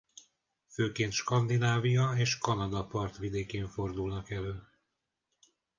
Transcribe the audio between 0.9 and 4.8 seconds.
Skandinávia és Kanada partvidékén fordulnak elő.